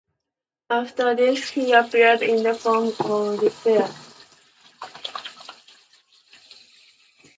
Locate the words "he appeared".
1.49-2.23